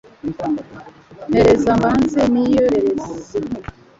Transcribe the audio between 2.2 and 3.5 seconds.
niyorere izi